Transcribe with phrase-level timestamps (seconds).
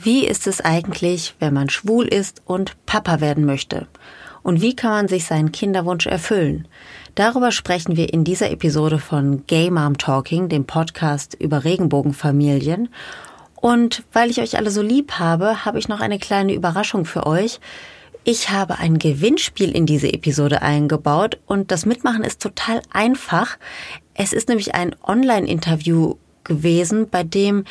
[0.00, 3.88] Wie ist es eigentlich, wenn man schwul ist und Papa werden möchte?
[4.44, 6.68] Und wie kann man sich seinen Kinderwunsch erfüllen?
[7.16, 12.90] Darüber sprechen wir in dieser Episode von Gay Mom Talking, dem Podcast über Regenbogenfamilien.
[13.56, 17.26] Und weil ich euch alle so lieb habe, habe ich noch eine kleine Überraschung für
[17.26, 17.58] euch.
[18.22, 23.58] Ich habe ein Gewinnspiel in diese Episode eingebaut und das Mitmachen ist total einfach.
[24.14, 27.64] Es ist nämlich ein Online-Interview gewesen, bei dem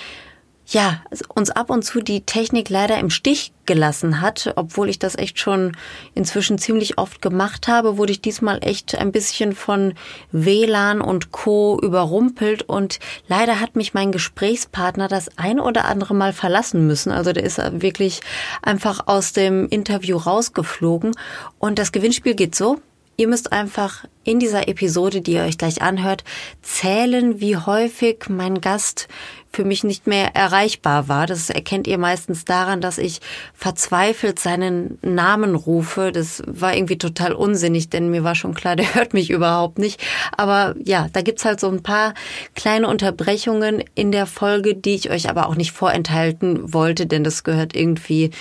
[0.70, 1.02] ja,
[1.34, 5.39] uns ab und zu die Technik leider im Stich gelassen hat, obwohl ich das echt
[5.39, 5.78] schon
[6.14, 9.93] inzwischen ziemlich oft gemacht habe, wurde ich diesmal echt ein bisschen von
[10.32, 11.79] WLAN und Co.
[11.82, 17.11] überrumpelt und leider hat mich mein Gesprächspartner das ein oder andere Mal verlassen müssen.
[17.11, 18.19] Also der ist wirklich
[18.61, 21.15] einfach aus dem Interview rausgeflogen
[21.60, 22.82] und das Gewinnspiel geht so.
[23.19, 26.24] Ihr müsst einfach in dieser Episode, die ihr euch gleich anhört,
[26.61, 29.07] zählen, wie häufig mein Gast
[29.51, 31.25] für mich nicht mehr erreichbar war.
[31.25, 33.19] Das erkennt ihr meistens daran, dass ich
[33.53, 36.11] verzweifelt seinen Namen rufe.
[36.11, 40.02] Das war irgendwie total unsinnig, denn mir war schon klar, der hört mich überhaupt nicht.
[40.36, 42.13] Aber ja, da gibt's halt so ein paar
[42.55, 47.43] kleine Unterbrechungen in der Folge, die ich euch aber auch nicht vorenthalten wollte, denn das
[47.43, 48.31] gehört irgendwie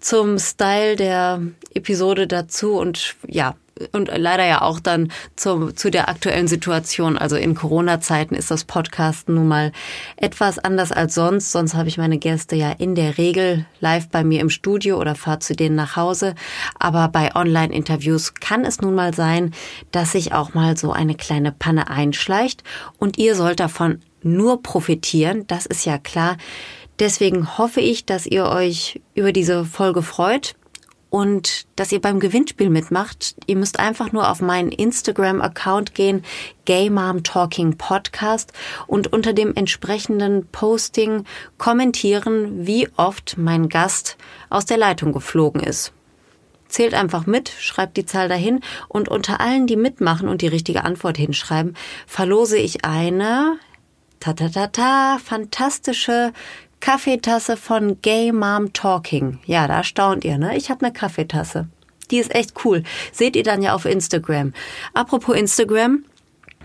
[0.00, 1.42] zum Style der
[1.74, 3.54] Episode dazu und ja,
[3.92, 7.18] und leider ja auch dann zu, zu der aktuellen Situation.
[7.18, 9.72] Also in Corona-Zeiten ist das Podcast nun mal
[10.16, 11.52] etwas anders als sonst.
[11.52, 15.14] Sonst habe ich meine Gäste ja in der Regel live bei mir im Studio oder
[15.14, 16.34] fahre zu denen nach Hause.
[16.78, 19.52] Aber bei Online-Interviews kann es nun mal sein,
[19.92, 22.62] dass sich auch mal so eine kleine Panne einschleicht
[22.98, 25.46] und ihr sollt davon nur profitieren.
[25.46, 26.36] Das ist ja klar.
[26.98, 30.54] Deswegen hoffe ich, dass ihr euch über diese Folge freut
[31.10, 33.36] und dass ihr beim Gewinnspiel mitmacht.
[33.46, 36.24] Ihr müsst einfach nur auf meinen Instagram-Account gehen,
[36.64, 38.52] Gay Mom Talking Podcast
[38.86, 41.24] und unter dem entsprechenden Posting
[41.58, 44.16] kommentieren, wie oft mein Gast
[44.50, 45.92] aus der Leitung geflogen ist.
[46.68, 50.84] Zählt einfach mit, schreibt die Zahl dahin und unter allen, die mitmachen und die richtige
[50.84, 53.58] Antwort hinschreiben, verlose ich eine
[54.18, 56.32] ta ta ta ta fantastische
[56.80, 59.38] Kaffeetasse von Gay Mom Talking.
[59.44, 60.56] Ja, da staunt ihr, ne?
[60.56, 61.68] Ich habe eine Kaffeetasse.
[62.10, 62.84] Die ist echt cool.
[63.12, 64.52] Seht ihr dann ja auf Instagram.
[64.94, 66.04] Apropos Instagram,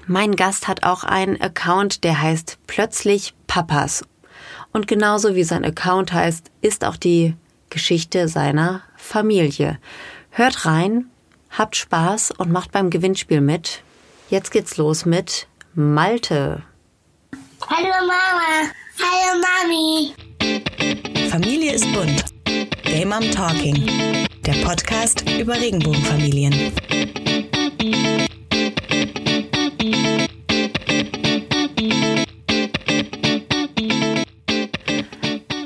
[0.06, 4.04] mein Gast hat auch einen Account, der heißt Plötzlich Papas.
[4.72, 7.36] Und genauso wie sein Account heißt, ist auch die
[7.70, 9.80] Geschichte seiner Familie.
[10.30, 11.06] Hört rein,
[11.50, 13.84] habt Spaß und macht beim Gewinnspiel mit.
[14.30, 16.64] Jetzt geht's los mit Malte.
[17.68, 18.72] Hallo Mama.
[19.04, 20.14] Hallo Mami.
[21.30, 22.24] Familie ist bunt.
[22.84, 23.84] Game Mom Talking.
[24.46, 26.54] Der Podcast über Regenbogenfamilien.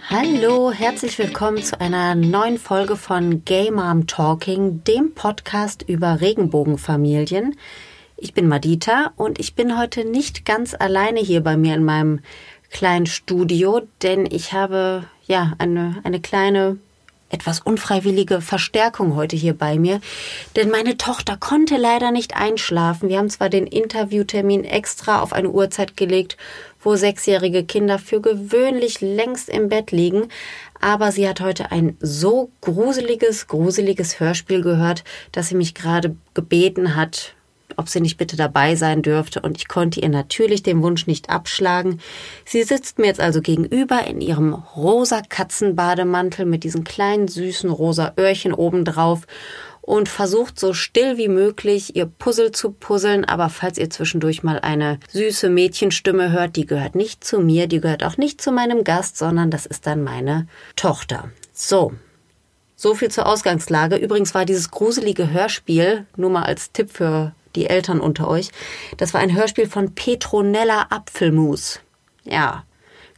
[0.09, 7.55] Hallo, herzlich willkommen zu einer neuen Folge von Gay Mom Talking, dem Podcast über Regenbogenfamilien.
[8.17, 12.21] Ich bin Madita und ich bin heute nicht ganz alleine hier bei mir in meinem
[12.75, 16.77] kleinen Studio, denn ich habe ja eine, eine kleine
[17.29, 20.01] etwas unfreiwillige Verstärkung heute hier bei mir,
[20.57, 23.07] denn meine Tochter konnte leider nicht einschlafen.
[23.07, 26.35] Wir haben zwar den Interviewtermin extra auf eine Uhrzeit gelegt,
[26.81, 30.27] wo sechsjährige Kinder für gewöhnlich längst im Bett liegen,
[30.81, 36.97] aber sie hat heute ein so gruseliges, gruseliges Hörspiel gehört, dass sie mich gerade gebeten
[36.97, 37.35] hat,
[37.77, 41.29] ob sie nicht bitte dabei sein dürfte, und ich konnte ihr natürlich den Wunsch nicht
[41.29, 41.99] abschlagen.
[42.45, 48.13] Sie sitzt mir jetzt also gegenüber in ihrem rosa Katzenbademantel mit diesen kleinen süßen rosa
[48.17, 49.27] Öhrchen obendrauf
[49.85, 54.59] und versucht so still wie möglich ihr Puzzle zu puzzeln, aber falls ihr zwischendurch mal
[54.59, 58.83] eine süße Mädchenstimme hört, die gehört nicht zu mir, die gehört auch nicht zu meinem
[58.83, 61.29] Gast, sondern das ist dann meine Tochter.
[61.53, 61.93] So,
[62.75, 63.95] so viel zur Ausgangslage.
[63.95, 68.49] Übrigens war dieses gruselige Hörspiel, nur mal als Tipp für die Eltern unter euch.
[68.97, 71.79] Das war ein Hörspiel von Petronella Apfelmus.
[72.23, 72.63] Ja,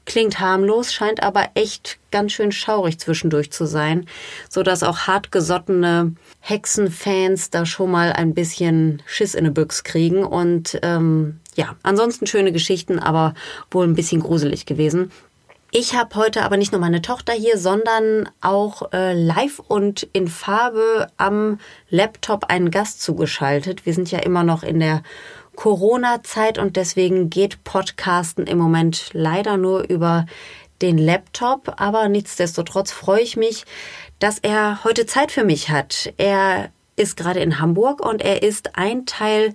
[0.08, 4.08] klingt harmlos, scheint aber echt ganz schön schaurig zwischendurch zu sein,
[4.50, 10.24] so dass auch hartgesottene Hexenfans da schon mal ein bisschen Schiss in eine Büchs kriegen
[10.24, 13.34] und ähm, ja, ansonsten schöne Geschichten, aber
[13.70, 15.12] wohl ein bisschen gruselig gewesen.
[15.72, 20.30] Ich habe heute aber nicht nur meine Tochter hier, sondern auch äh, live und in
[20.30, 21.60] Farbe am
[21.90, 23.86] Laptop einen Gast zugeschaltet.
[23.86, 25.04] Wir sind ja immer noch in der
[25.58, 30.26] Corona-Zeit und deswegen geht Podcasten im Moment leider nur über
[30.82, 31.74] den Laptop.
[31.82, 33.66] Aber nichtsdestotrotz freue ich mich,
[34.20, 36.14] dass er heute Zeit für mich hat.
[36.18, 39.54] Er ist gerade in Hamburg und er ist ein Teil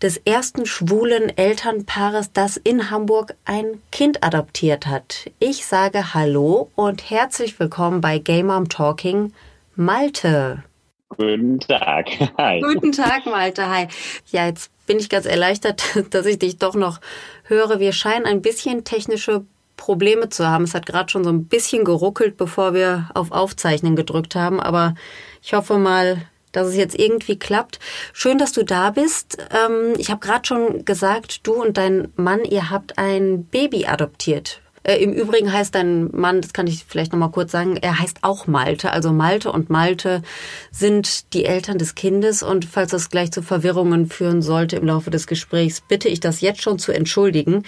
[0.00, 5.30] des ersten schwulen Elternpaares, das in Hamburg ein Kind adoptiert hat.
[5.40, 9.32] Ich sage Hallo und herzlich willkommen bei Game Mom Talking,
[9.74, 10.62] Malte.
[11.08, 12.06] Guten Tag.
[12.38, 12.60] Hi.
[12.60, 13.68] Guten Tag, Malte.
[13.68, 13.88] Hi.
[14.30, 17.00] Ja, jetzt bin ich ganz erleichtert, dass ich dich doch noch
[17.44, 17.80] höre.
[17.80, 19.44] Wir scheinen ein bisschen technische
[19.76, 20.64] Probleme zu haben.
[20.64, 24.60] Es hat gerade schon so ein bisschen geruckelt, bevor wir auf Aufzeichnen gedrückt haben.
[24.60, 24.94] Aber
[25.42, 26.22] ich hoffe mal,
[26.56, 27.78] dass es jetzt irgendwie klappt.
[28.12, 29.38] Schön, dass du da bist.
[29.50, 34.60] Ähm, ich habe gerade schon gesagt, du und dein Mann, ihr habt ein Baby adoptiert.
[34.84, 38.18] Äh, Im Übrigen heißt dein Mann, das kann ich vielleicht nochmal kurz sagen, er heißt
[38.22, 38.92] auch Malte.
[38.92, 40.22] Also Malte und Malte
[40.70, 42.42] sind die Eltern des Kindes.
[42.42, 46.40] Und falls das gleich zu Verwirrungen führen sollte im Laufe des Gesprächs, bitte ich das
[46.40, 47.64] jetzt schon zu entschuldigen.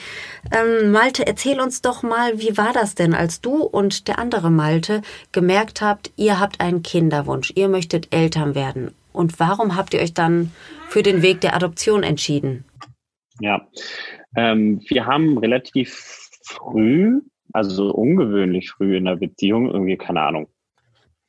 [0.53, 4.51] Ähm, Malte, erzähl uns doch mal, wie war das denn, als du und der andere
[4.51, 5.03] Malte
[5.33, 8.93] gemerkt habt, ihr habt einen Kinderwunsch, ihr möchtet Eltern werden.
[9.13, 10.53] Und warum habt ihr euch dann
[10.89, 12.65] für den Weg der Adoption entschieden?
[13.41, 13.67] Ja,
[14.37, 17.21] ähm, wir haben relativ früh,
[17.53, 20.49] also so ungewöhnlich früh in der Beziehung, irgendwie, keine Ahnung,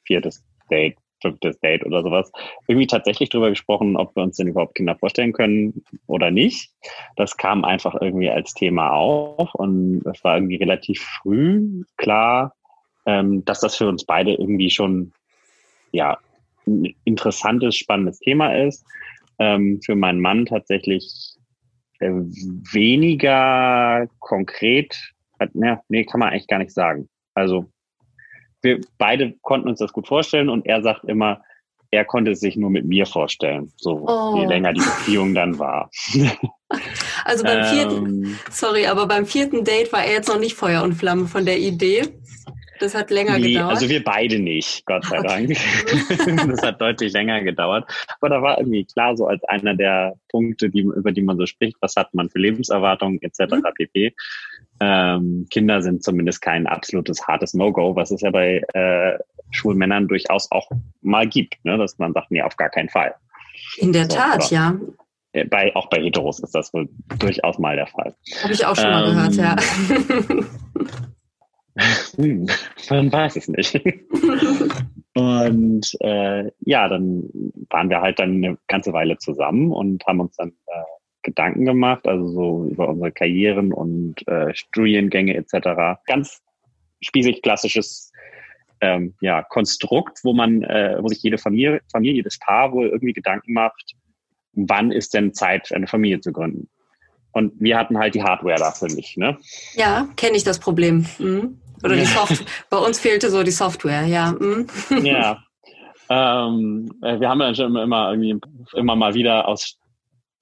[0.04, 2.32] viertes Date, fünftes Date oder sowas,
[2.68, 6.72] irgendwie tatsächlich drüber gesprochen, ob wir uns denn überhaupt Kinder vorstellen können oder nicht.
[7.16, 12.54] Das kam einfach irgendwie als Thema auf und es war irgendwie relativ früh klar,
[13.06, 15.14] ähm, dass das für uns beide irgendwie schon,
[15.92, 16.18] ja,
[16.68, 18.86] ein interessantes, spannendes Thema ist.
[19.40, 21.37] Ähm, für meinen Mann tatsächlich
[22.00, 24.98] weniger konkret,
[25.54, 27.10] ne, nee, kann man eigentlich gar nicht sagen.
[27.34, 27.66] Also
[28.62, 31.42] wir beide konnten uns das gut vorstellen und er sagt immer,
[31.92, 34.38] er konnte es sich nur mit mir vorstellen, so oh.
[34.38, 35.90] je länger die Beziehung dann war.
[37.24, 40.84] Also beim vierten, ähm, sorry, aber beim vierten Date war er jetzt noch nicht Feuer
[40.84, 42.04] und Flamme von der Idee.
[42.80, 43.72] Das hat länger nee, gedauert.
[43.72, 45.28] Also wir beide nicht, Gott sei okay.
[45.28, 46.48] Dank.
[46.50, 47.90] das hat deutlich länger gedauert.
[48.20, 51.46] Aber da war irgendwie klar, so als einer der Punkte, die, über die man so
[51.46, 53.56] spricht, was hat man für Lebenserwartungen etc.
[53.56, 53.64] Mhm.
[53.76, 54.16] pp.
[54.80, 59.18] Ähm, Kinder sind zumindest kein absolutes hartes No-Go, was es ja bei äh,
[59.52, 60.70] schwulen Männern durchaus auch
[61.02, 61.78] mal gibt, ne?
[61.78, 63.16] dass man sagt, nee, auf gar keinen Fall.
[63.78, 64.76] In der so, Tat, ja.
[65.32, 66.90] Äh, bei, auch bei Heteros ist das wohl
[67.20, 68.16] durchaus mal der Fall.
[68.44, 69.56] Habe ich auch schon ähm, mal gehört, ja.
[72.16, 72.48] Hm,
[72.90, 73.76] man weiß es nicht.
[75.16, 77.30] und äh, ja, dann
[77.70, 80.84] waren wir halt dann eine ganze Weile zusammen und haben uns dann äh,
[81.24, 86.00] Gedanken gemacht, also so über unsere Karrieren und äh, Studiengänge etc.
[86.06, 86.42] Ganz
[87.02, 88.12] spießig klassisches
[88.82, 93.14] ähm, ja, Konstrukt, wo man, äh, wo sich jede Familie, Familie, jedes Paar wohl irgendwie
[93.14, 93.96] Gedanken macht,
[94.54, 96.70] wann ist denn Zeit, eine Familie zu gründen.
[97.32, 99.38] Und wir hatten halt die Hardware dafür nicht, ne?
[99.76, 101.06] Ja, kenne ich das Problem.
[101.20, 101.60] Mhm.
[101.84, 102.48] Oder die Software.
[102.70, 104.32] Bei uns fehlte so die Software, ja.
[104.32, 104.68] Mhm.
[105.04, 105.44] Ja.
[106.10, 108.40] Ähm, äh, wir haben ja schon immer irgendwie
[108.74, 109.78] immer mal wieder aus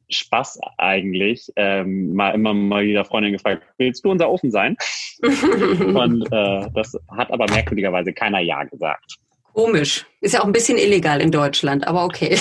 [0.10, 4.78] Spaß eigentlich ähm, mal immer mal wieder Freundin gefragt, willst du unser Ofen sein?
[5.22, 9.18] Und äh, das hat aber merkwürdigerweise keiner Ja gesagt.
[9.54, 10.06] Komisch.
[10.22, 12.38] Ist ja auch ein bisschen illegal in Deutschland, aber okay.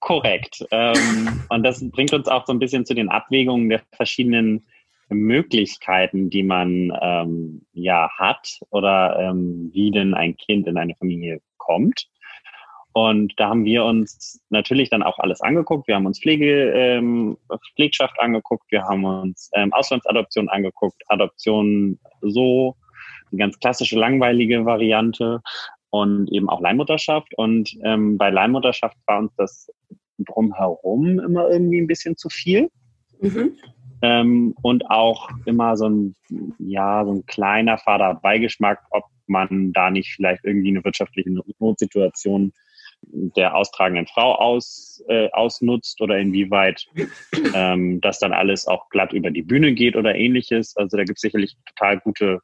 [0.00, 0.64] Korrekt.
[0.70, 4.64] Ähm, und das bringt uns auch so ein bisschen zu den Abwägungen der verschiedenen
[5.08, 11.40] Möglichkeiten, die man ähm, ja hat oder ähm, wie denn ein Kind in eine Familie
[11.56, 12.08] kommt.
[12.92, 15.86] Und da haben wir uns natürlich dann auch alles angeguckt.
[15.86, 17.36] Wir haben uns Pflege, ähm,
[17.74, 22.76] Pflegschaft angeguckt, wir haben uns ähm, Auslandsadoption angeguckt, Adoption so,
[23.30, 25.40] eine ganz klassische langweilige Variante
[25.90, 27.32] und eben auch Leihmutterschaft.
[27.36, 29.70] Und ähm, bei Leihmutterschaft war uns das
[30.18, 32.70] drumherum immer irgendwie ein bisschen zu viel.
[33.20, 33.52] Mhm.
[34.02, 36.14] Ähm, und auch immer so ein,
[36.58, 42.52] ja, so ein kleiner Vaterbeigeschmack, ob man da nicht vielleicht irgendwie eine wirtschaftliche Notsituation
[43.02, 46.86] der austragenden Frau aus, äh, ausnutzt oder inwieweit
[47.54, 50.76] ähm, das dann alles auch glatt über die Bühne geht oder ähnliches.
[50.76, 52.40] Also da gibt es sicherlich total gute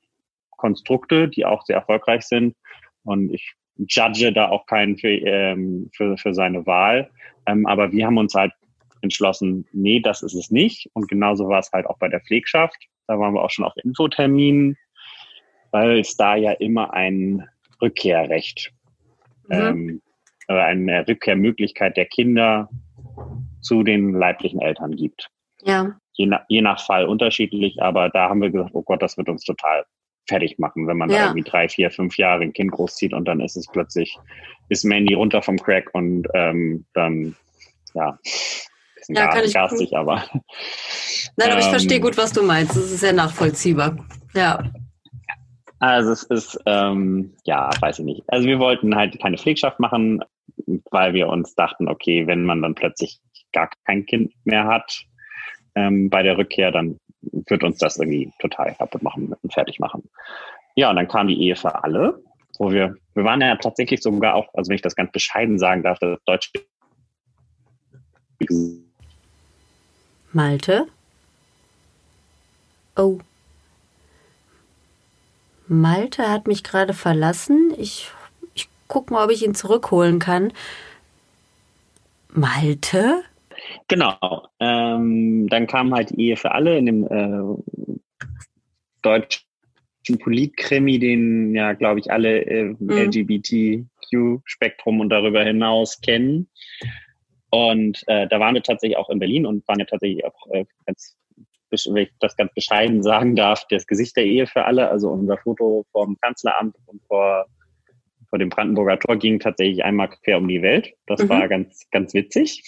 [0.50, 2.54] Konstrukte, die auch sehr erfolgreich sind.
[3.02, 7.10] Und ich judge da auch keinen für, ähm, für, für seine Wahl.
[7.46, 8.52] Ähm, aber wir haben uns halt
[9.04, 10.90] entschlossen, nee, das ist es nicht.
[10.94, 12.76] Und genauso war es halt auch bei der Pflegschaft.
[13.06, 14.76] Da waren wir auch schon auf Infoterminen,
[15.70, 17.48] weil es da ja immer ein
[17.80, 18.72] Rückkehrrecht,
[19.48, 19.54] mhm.
[19.54, 20.02] ähm,
[20.48, 22.68] eine Rückkehrmöglichkeit der Kinder
[23.60, 25.28] zu den leiblichen Eltern gibt.
[25.62, 25.96] Ja.
[26.12, 29.28] Je, nach, je nach Fall unterschiedlich, aber da haben wir gesagt, oh Gott, das wird
[29.28, 29.84] uns total
[30.26, 31.16] fertig machen, wenn man ja.
[31.16, 34.18] da irgendwie drei, vier, fünf Jahre ein Kind großzieht und dann ist es plötzlich,
[34.68, 37.36] ist Mandy runter vom Crack und ähm, dann,
[37.94, 38.18] ja,
[39.06, 40.24] bisschen ja, gar, garstig, ich, aber.
[41.36, 42.76] Nein, aber ähm, ich verstehe gut, was du meinst.
[42.76, 43.96] Das ist sehr nachvollziehbar.
[44.34, 44.62] Ja.
[45.78, 48.22] Also es ist, ähm, ja, weiß ich nicht.
[48.28, 50.22] Also wir wollten halt keine Pflegschaft machen.
[50.90, 53.20] weil wir uns dachten, okay, wenn man dann plötzlich
[53.52, 55.04] gar kein Kind mehr hat
[55.74, 60.08] ähm, bei der Rückkehr, dann wird uns das irgendwie total kaputt machen und fertig machen.
[60.76, 62.22] Ja, und dann kam die Ehe für alle,
[62.58, 65.82] wo wir, wir waren ja tatsächlich sogar auch, also wenn ich das ganz bescheiden sagen
[65.82, 66.50] darf, das deutsche
[70.34, 70.86] Malte?
[72.96, 73.20] Oh.
[75.66, 77.72] Malte hat mich gerade verlassen.
[77.78, 78.10] Ich,
[78.54, 80.52] ich guck mal, ob ich ihn zurückholen kann.
[82.28, 83.22] Malte?
[83.88, 84.46] Genau.
[84.58, 87.40] Ähm, dann kam halt Ehe für alle in dem äh,
[89.02, 89.44] deutschen
[90.18, 92.90] Politkrimi, den ja, glaube ich, alle äh, mhm.
[92.90, 96.48] LGBTQ-Spektrum und darüber hinaus kennen.
[97.54, 100.64] Und äh, da waren wir tatsächlich auch in Berlin und waren ja tatsächlich auch äh,
[100.86, 101.16] ganz,
[101.70, 104.88] wenn ich das ganz bescheiden sagen darf, das Gesicht der Ehe für alle.
[104.88, 107.46] Also unser Foto vom Kanzleramt und vor,
[108.28, 110.94] vor dem Brandenburger Tor ging tatsächlich einmal quer um die Welt.
[111.06, 111.28] Das mhm.
[111.28, 112.60] war ganz, ganz witzig.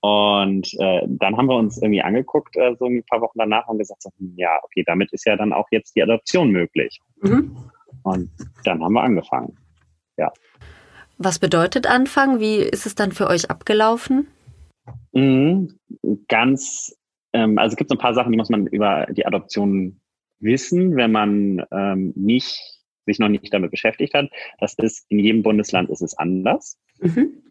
[0.00, 3.76] Und äh, dann haben wir uns irgendwie angeguckt, äh, so ein paar Wochen danach und
[3.76, 7.00] gesagt, so, hm, ja, okay, damit ist ja dann auch jetzt die Adoption möglich.
[7.20, 7.54] Mhm.
[8.02, 8.30] Und
[8.64, 9.58] dann haben wir angefangen.
[10.16, 10.32] Ja.
[11.18, 12.38] Was bedeutet Anfang?
[12.38, 14.28] Wie ist es dann für euch abgelaufen?
[15.12, 15.74] Mhm,
[16.28, 16.96] ganz,
[17.32, 20.00] ähm, also es gibt so ein paar Sachen, die muss man über die Adoption
[20.38, 24.30] wissen, wenn man ähm, nicht sich noch nicht damit beschäftigt hat.
[24.60, 26.78] Das ist in jedem Bundesland ist es anders.
[27.00, 27.42] Mhm.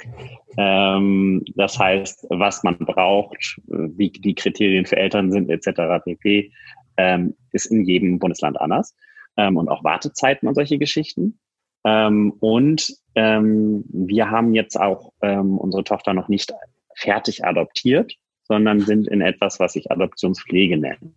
[0.58, 6.04] Ähm, das heißt, was man braucht, wie die Kriterien für Eltern sind, etc.
[6.06, 6.52] pp.
[6.96, 8.96] Ähm, ist in jedem Bundesland anders.
[9.36, 11.40] Ähm, und auch Wartezeiten und solche Geschichten.
[11.84, 16.54] Ähm, und ähm, wir haben jetzt auch ähm, unsere Tochter noch nicht
[16.94, 21.14] fertig adoptiert, sondern sind in etwas, was ich Adoptionspflege nenne.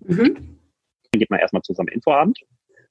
[0.00, 0.58] Mhm.
[1.10, 2.38] Dann geht man erstmal zu so einem Infoabend.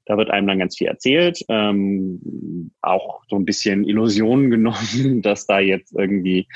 [0.05, 5.47] Da wird einem dann ganz viel erzählt, ähm, auch so ein bisschen Illusionen genommen, dass
[5.47, 6.47] da jetzt irgendwie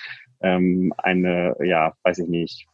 [0.42, 2.68] ähm, eine, ja, weiß ich nicht,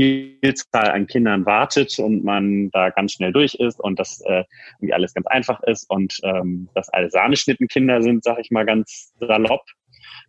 [0.00, 4.44] Vielzahl an Kindern wartet und man da ganz schnell durch ist und dass äh,
[4.78, 9.12] irgendwie alles ganz einfach ist und ähm, dass alle Sahneschnittenkinder sind, sag ich mal ganz
[9.18, 9.64] salopp,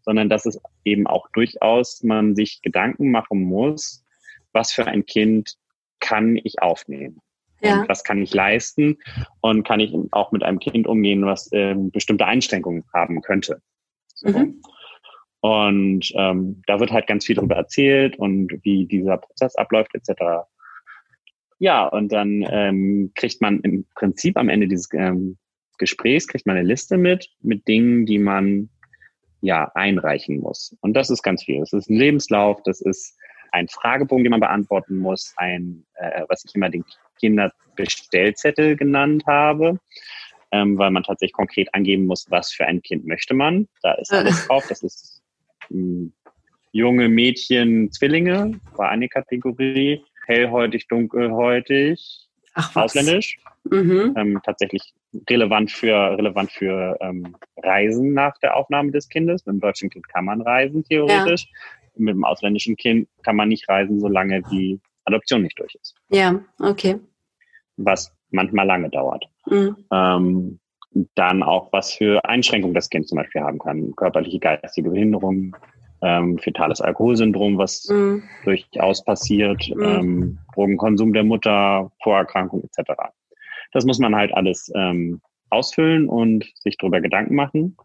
[0.02, 4.04] sondern dass es eben auch durchaus man sich Gedanken machen muss,
[4.52, 5.56] was für ein Kind
[6.00, 7.22] kann ich aufnehmen.
[7.62, 7.82] Ja.
[7.82, 8.98] Und was kann ich leisten
[9.40, 13.62] und kann ich auch mit einem Kind umgehen, was ähm, bestimmte Einschränkungen haben könnte.
[14.16, 14.30] So.
[14.30, 14.62] Mhm.
[15.42, 20.46] Und ähm, da wird halt ganz viel darüber erzählt und wie dieser Prozess abläuft etc.
[21.58, 25.38] Ja, und dann ähm, kriegt man im Prinzip am Ende dieses ähm,
[25.80, 28.70] Gesprächs kriegt man eine Liste mit mit Dingen, die man
[29.42, 30.76] ja einreichen muss.
[30.82, 31.60] Und das ist ganz viel.
[31.60, 33.18] Das ist ein Lebenslauf, das ist
[33.52, 36.86] ein Fragebogen, den man beantworten muss, ein, äh, was ich immer den
[37.20, 39.80] Kinderbestellzettel genannt habe,
[40.52, 43.68] ähm, weil man tatsächlich konkret angeben muss, was für ein Kind möchte man.
[43.82, 44.66] Da ist alles drauf.
[44.70, 45.21] Das ist
[46.72, 53.38] junge Mädchen Zwillinge war eine Kategorie, hellhäutig, dunkelhäutig, Ach, ausländisch.
[53.64, 54.14] Mhm.
[54.18, 54.94] Ähm, tatsächlich
[55.30, 59.46] relevant für relevant für ähm, Reisen nach der Aufnahme des Kindes.
[59.46, 61.44] Mit dem deutschen Kind kann man reisen theoretisch.
[61.44, 61.60] Ja.
[61.98, 65.96] Mit dem ausländischen Kind kann man nicht reisen, solange die Adoption nicht durch ist.
[66.10, 67.00] Ja, okay.
[67.78, 69.26] Was manchmal lange dauert.
[69.46, 69.76] Mhm.
[69.92, 70.60] Ähm,
[71.16, 73.96] dann auch, was für Einschränkungen das Kind zum Beispiel haben kann.
[73.96, 75.56] Körperliche, geistige Behinderung,
[76.02, 78.24] ähm, fetales Alkoholsyndrom, was mhm.
[78.44, 79.84] durchaus passiert, mhm.
[79.84, 82.92] ähm, Drogenkonsum der Mutter, Vorerkrankung etc.
[83.72, 87.78] Das muss man halt alles ähm, ausfüllen und sich darüber Gedanken machen.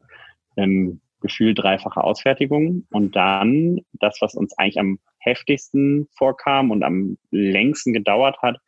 [0.57, 7.17] Ähm, Gefühl dreifache Ausfertigung und dann das, was uns eigentlich am heftigsten vorkam und am
[7.31, 8.59] längsten gedauert hat,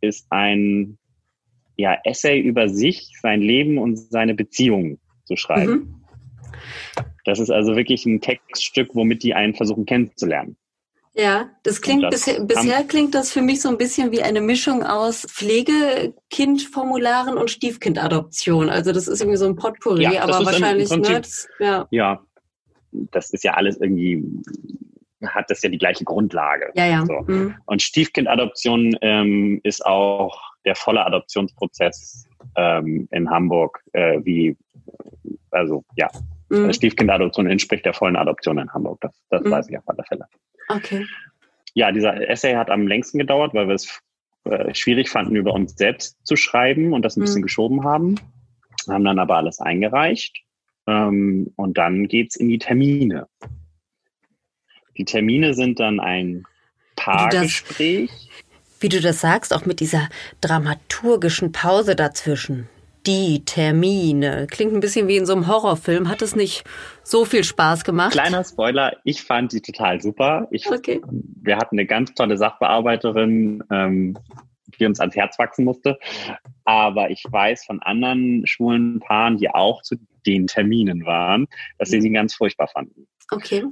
[0.00, 0.98] ist ein
[1.76, 5.72] ja, Essay über sich, sein Leben und seine Beziehungen zu schreiben.
[5.72, 6.02] Mhm.
[7.24, 10.56] Das ist also wirklich ein Textstück, womit die einen versuchen kennenzulernen.
[11.18, 14.42] Ja, das klingt das bisher, bisher klingt das für mich so ein bisschen wie eine
[14.42, 18.68] Mischung aus Pflegekindformularen und Stiefkindadoption.
[18.68, 21.88] Also das ist irgendwie so ein Potpourri, ja, aber wahrscheinlich Prinzip, ne, das, ja.
[21.90, 22.20] ja,
[22.92, 24.22] das ist ja alles irgendwie
[25.24, 26.70] hat das ja die gleiche Grundlage.
[26.74, 27.06] Ja, ja.
[27.06, 27.24] So.
[27.26, 27.54] Mhm.
[27.64, 34.56] Und Stiefkindadoption ähm, ist auch der volle Adoptionsprozess ähm, in Hamburg, äh, wie,
[35.50, 36.10] also ja,
[36.50, 36.72] mhm.
[36.72, 39.00] Stiefkindadoption entspricht der vollen Adoption in Hamburg.
[39.00, 39.50] Das, das mhm.
[39.50, 40.26] weiß ich auf alle Fälle.
[40.68, 41.06] Okay.
[41.74, 44.00] Ja, dieser Essay hat am längsten gedauert, weil wir es
[44.44, 47.46] äh, schwierig fanden, über uns selbst zu schreiben und das ein bisschen mhm.
[47.46, 48.16] geschoben haben.
[48.88, 50.42] Haben dann aber alles eingereicht.
[50.86, 53.28] Ähm, und dann geht's in die Termine.
[54.96, 56.44] Die Termine sind dann ein
[56.94, 58.10] Paargespräch.
[58.80, 60.08] Wie du das sagst, auch mit dieser
[60.40, 62.68] dramaturgischen Pause dazwischen.
[63.06, 64.48] die Termine.
[64.50, 66.08] Klingt ein bisschen wie in so einem Horrorfilm.
[66.08, 66.64] Hat es nicht
[67.04, 68.12] so viel Spaß gemacht?
[68.12, 70.48] Kleiner Spoiler, ich fand die total super.
[70.50, 71.00] Ich, Okay.
[71.40, 74.18] Wir hatten eine ganz tolle Sachbearbeiterin, ähm,
[74.80, 75.98] die uns ans Herz wachsen musste.
[76.64, 81.46] Aber ich weiß von anderen schwulen Paaren, die auch zu den Terminen waren,
[81.78, 83.06] dass sie sie ganz furchtbar fanden.
[83.30, 83.64] Okay.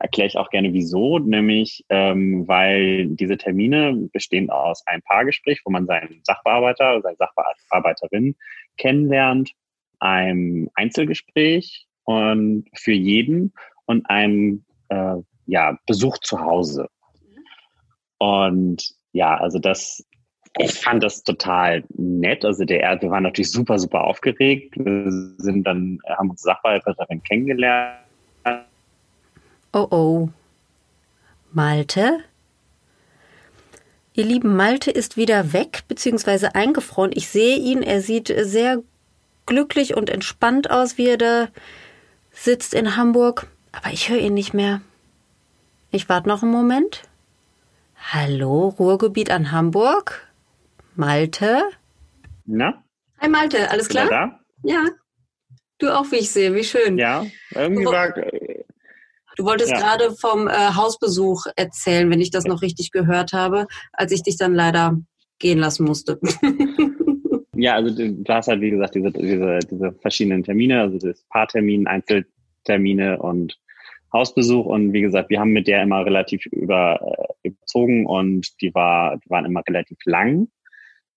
[0.00, 5.70] Erkläre ich auch gerne wieso, nämlich ähm, weil diese Termine bestehen aus einem Paargespräch, wo
[5.70, 8.36] man seinen Sachbearbeiter oder seine Sachbearbeiterin
[8.76, 9.52] kennenlernt,
[9.98, 13.52] einem Einzelgespräch und für jeden
[13.86, 16.88] und einem äh, ja, Besuch zu Hause.
[18.18, 20.04] Und ja, also das,
[20.58, 22.44] ich fand das total nett.
[22.44, 24.74] Also der, wir waren natürlich super, super aufgeregt.
[24.76, 28.07] Wir sind dann, haben uns Sachbearbeiterin kennengelernt.
[29.72, 30.28] Oh oh.
[31.52, 32.20] Malte?
[34.14, 36.48] Ihr lieben Malte ist wieder weg bzw.
[36.54, 37.12] eingefroren.
[37.14, 37.82] Ich sehe ihn.
[37.82, 38.82] Er sieht sehr
[39.46, 41.48] glücklich und entspannt aus, wie er da
[42.32, 43.46] sitzt in Hamburg.
[43.72, 44.80] Aber ich höre ihn nicht mehr.
[45.90, 47.02] Ich warte noch einen Moment.
[48.12, 50.26] Hallo, Ruhrgebiet an Hamburg?
[50.94, 51.62] Malte?
[52.44, 52.82] Na,
[53.20, 54.08] Hi Malte, alles klar?
[54.08, 54.40] da?
[54.62, 54.84] Ja.
[55.78, 56.98] Du auch, wie ich sehe, wie schön.
[56.98, 58.12] Ja, irgendwie war,
[59.38, 59.78] Du wolltest Ja.
[59.78, 64.36] gerade vom äh, Hausbesuch erzählen, wenn ich das noch richtig gehört habe, als ich dich
[64.36, 64.98] dann leider
[65.38, 66.18] gehen lassen musste.
[67.54, 71.86] ja, also du hast halt, wie gesagt, diese, diese, diese verschiedenen Termine, also das Paartermin,
[71.86, 73.56] Einzeltermine und
[74.12, 74.66] Hausbesuch.
[74.66, 77.00] Und wie gesagt, wir haben mit der immer relativ über,
[77.44, 80.48] äh, überzogen und die war, die waren immer relativ lang.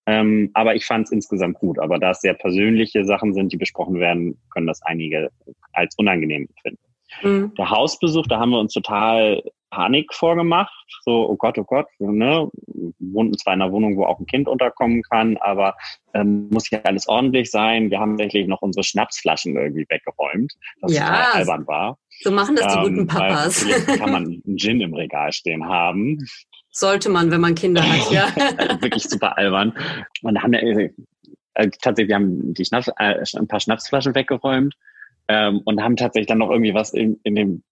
[0.06, 1.80] Ähm, aber ich fand es insgesamt gut.
[1.80, 5.32] Aber da es sehr persönliche Sachen sind, die besprochen werden, können das einige
[5.74, 6.91] als unangenehm empfinden.
[7.22, 7.54] Mhm.
[7.56, 10.74] Der Hausbesuch, da haben wir uns total Panik vorgemacht.
[11.04, 12.50] So, oh Gott, oh Gott, ne?
[13.00, 15.76] Wohnen zwar in einer Wohnung, wo auch ein Kind unterkommen kann, aber
[16.14, 17.90] ähm, muss ja alles ordentlich sein.
[17.90, 21.06] Wir haben tatsächlich noch unsere Schnapsflaschen irgendwie weggeräumt, was Ja.
[21.06, 21.98] total albern war.
[22.22, 23.66] So machen das die Ähm, guten weil Papas.
[23.98, 26.20] kann man einen Gin im Regal stehen haben.
[26.72, 28.28] Sollte man, wenn man Kinder hat, ja.
[28.82, 29.74] Wirklich super albern.
[30.22, 30.92] Und da haben wir
[31.54, 34.76] äh, tatsächlich, wir haben die Schnaps, äh, ein paar Schnapsflaschen weggeräumt
[35.28, 37.64] ähm, und haben tatsächlich dann noch irgendwie was in, in dem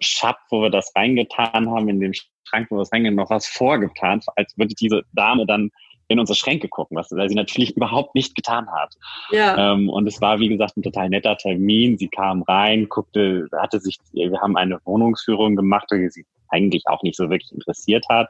[0.00, 3.46] Schab, wo wir das reingetan haben, in dem Schrank, wo wir es reingetan noch was
[3.46, 5.70] vorgetan, als würde diese Dame dann
[6.08, 8.94] in unsere Schränke gucken, was sie natürlich überhaupt nicht getan hat.
[9.30, 9.72] ja.
[9.72, 11.96] Ähm, und es war, wie gesagt, ein total netter Termin.
[11.98, 17.02] Sie kam rein, guckte, hatte sich, wir haben eine Wohnungsführung gemacht, die sie eigentlich auch
[17.02, 18.28] nicht so wirklich interessiert hat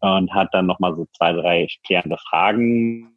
[0.00, 3.12] und hat dann nochmal so zwei, drei klärende Fragen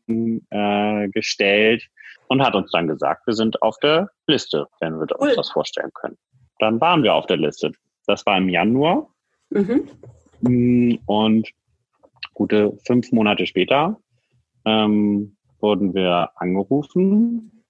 [0.50, 1.88] äh, gestellt
[2.28, 5.28] und hat uns dann gesagt, wir sind auf der Liste, wenn wir Cool.
[5.28, 6.18] uns das vorstellen können.
[6.60, 7.72] Dann waren wir auf der Liste.
[8.08, 9.08] Das war im Januar
[9.50, 9.88] Mhm.
[10.42, 11.48] Mm, und
[12.34, 14.00] gute fünf Monate später
[14.66, 17.64] ähm, wurden wir angerufen,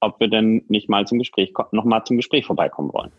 [0.00, 3.10] ob wir denn nicht mal zum Gespräch ko- noch mal zum Gespräch vorbeikommen wollen.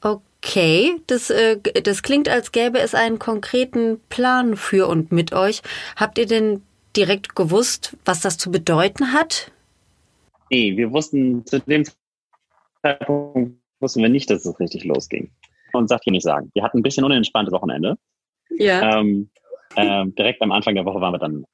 [0.00, 5.60] Okay, das, äh, das klingt, als gäbe es einen konkreten Plan für und mit euch.
[5.96, 6.62] Habt ihr denn
[6.96, 9.52] direkt gewusst, was das zu bedeuten hat?
[10.50, 11.84] Nee, wir wussten zu dem
[12.82, 15.30] Zeitpunkt wussten wir nicht, dass es richtig losging.
[15.72, 16.50] Und sagt hier nicht sagen.
[16.54, 17.96] Wir hatten ein bisschen unentspanntes Wochenende.
[18.50, 18.98] Ja.
[18.98, 19.30] Ähm,
[19.76, 21.44] ähm, direkt am Anfang der Woche waren wir dann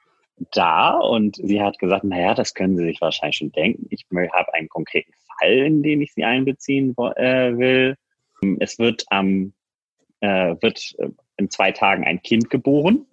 [0.52, 3.86] da und sie hat gesagt, naja, das können Sie sich wahrscheinlich schon denken.
[3.90, 7.96] Ich habe einen konkreten Fall, in den ich Sie einbeziehen äh, will.
[8.58, 9.52] Es wird am
[10.20, 13.06] äh, wird äh, in zwei Tagen ein Kind geboren.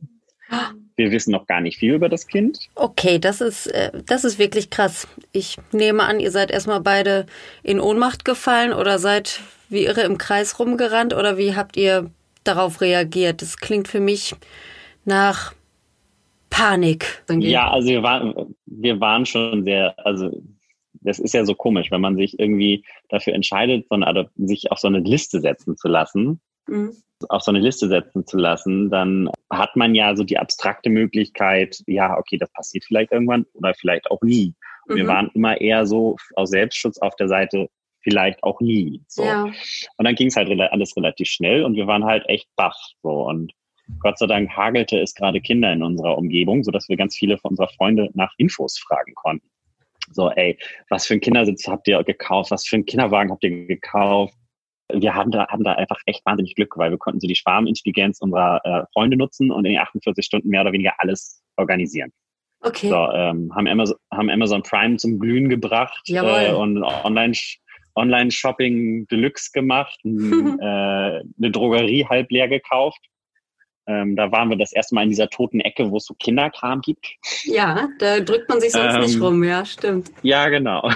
[1.01, 2.59] Wir wissen noch gar nicht viel über das Kind.
[2.75, 5.07] Okay, das ist, äh, das ist wirklich krass.
[5.31, 7.25] Ich nehme an, ihr seid erstmal beide
[7.63, 12.11] in Ohnmacht gefallen oder seid wie irre im Kreis rumgerannt oder wie habt ihr
[12.43, 13.41] darauf reagiert?
[13.41, 14.35] Das klingt für mich
[15.05, 15.53] nach
[16.49, 17.23] Panik.
[17.29, 20.29] Ja, also wir waren, wir waren schon sehr, also
[20.93, 24.77] das ist ja so komisch, wenn man sich irgendwie dafür entscheidet, so eine, sich auf
[24.79, 26.95] so eine Liste setzen zu lassen, Mhm.
[27.29, 31.81] Auf so eine Liste setzen zu lassen, dann hat man ja so die abstrakte Möglichkeit,
[31.87, 34.53] ja, okay, das passiert vielleicht irgendwann oder vielleicht auch nie.
[34.87, 35.07] Und Wir Mhm.
[35.07, 37.69] waren immer eher so aus Selbstschutz auf der Seite,
[38.01, 39.01] vielleicht auch nie.
[39.07, 39.23] So.
[39.23, 39.43] Ja.
[39.43, 42.77] Und dann ging es halt alles relativ schnell und wir waren halt echt baff.
[43.03, 43.27] So.
[43.27, 43.53] Und
[43.99, 47.51] Gott sei Dank hagelte es gerade Kinder in unserer Umgebung, sodass wir ganz viele von
[47.51, 49.47] unserer Freunde nach Infos fragen konnten.
[50.11, 50.57] So, ey,
[50.89, 52.51] was für einen Kindersitz habt ihr gekauft?
[52.51, 54.33] Was für einen Kinderwagen habt ihr gekauft?
[54.93, 58.19] Wir haben da, haben da einfach echt wahnsinnig Glück, weil wir konnten so die Schwarmintelligenz
[58.21, 62.11] unserer äh, Freunde nutzen und in den 48 Stunden mehr oder weniger alles organisieren.
[62.61, 62.89] Okay.
[62.89, 66.03] So, ähm, haben, Amazon, haben Amazon Prime zum Glühen gebracht
[66.49, 67.33] äh, und Online,
[67.95, 72.99] Online-Shopping Deluxe gemacht, n- äh, eine Drogerie halb leer gekauft
[73.87, 76.81] Ähm, da waren wir das erste Mal in dieser toten Ecke, wo es so Kinderkram
[76.81, 77.05] gibt.
[77.45, 80.11] Ja, da drückt man sich sonst ähm, nicht rum, ja, stimmt.
[80.21, 80.87] Ja, genau.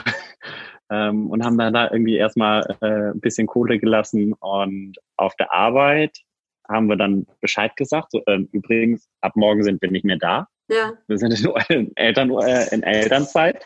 [0.89, 4.33] Ähm, und haben dann da irgendwie erstmal äh, ein bisschen Kohle gelassen.
[4.33, 6.17] Und auf der Arbeit
[6.67, 8.11] haben wir dann Bescheid gesagt.
[8.11, 10.47] So, äh, übrigens, ab morgen sind wir nicht mehr da.
[10.67, 10.93] Ja.
[11.07, 11.33] Wir sind
[11.69, 13.63] in, Eltern, äh, in Elternzeit.